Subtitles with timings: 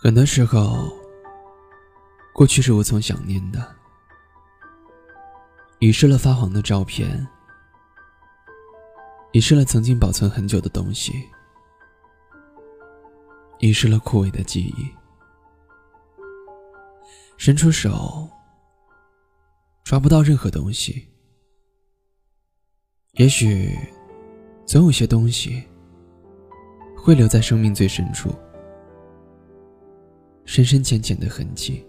[0.00, 0.96] 很多时候，
[2.32, 3.74] 过去是无从想念的，
[5.80, 7.26] 遗失了发黄的照片，
[9.32, 11.28] 遗失了曾经保存很久的东西，
[13.58, 14.88] 遗失了枯萎的记忆。
[17.36, 18.28] 伸出手，
[19.82, 21.08] 抓不到任何东西。
[23.14, 23.76] 也许，
[24.64, 25.60] 总有些东西
[26.96, 28.32] 会留在生命最深处。
[30.58, 31.86] 深深浅浅的痕迹，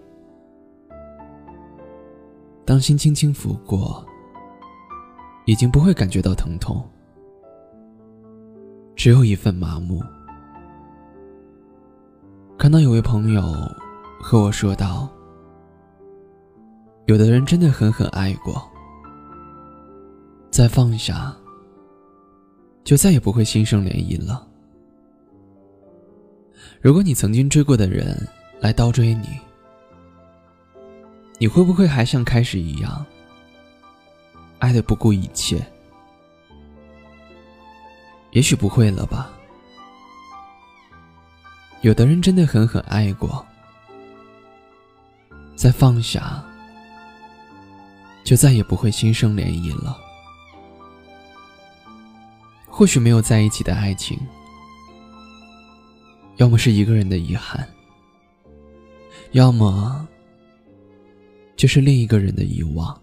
[2.63, 4.05] 当心轻轻拂过，
[5.47, 6.87] 已经不会感觉到疼痛，
[8.95, 10.03] 只有一份麻木。
[12.59, 13.41] 看到有位朋友
[14.21, 15.09] 和我说道
[17.07, 18.61] ：“有的人真的狠狠爱过，
[20.51, 21.35] 再放下，
[22.83, 24.47] 就再也不会心生涟漪了。”
[26.83, 28.15] 如果你曾经追过的人，
[28.60, 29.40] 来倒追你，
[31.38, 33.05] 你会不会还像开始一样
[34.60, 35.66] 爱的不顾一切？
[38.32, 39.32] 也许不会了吧。
[41.82, 43.46] 有的人真的狠狠爱过，
[45.55, 46.44] 再放下，
[48.26, 49.98] 就再也不会心生涟漪了。
[52.68, 54.20] 或许没有在一起的爱情，
[56.35, 57.66] 要么是一个人的遗憾。
[59.31, 60.07] 要么
[61.55, 62.99] 就是另一个人的遗忘，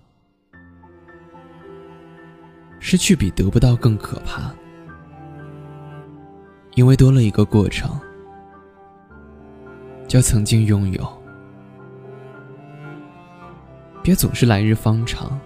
[2.81, 4.55] 失去比得不到更可怕，
[6.75, 7.98] 因为多了一个过程，
[10.08, 11.23] 叫曾经拥有。
[14.03, 15.39] 别总是来日方长，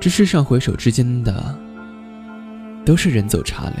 [0.00, 1.56] 这世上回首之间的，
[2.84, 3.74] 都是人走茶凉。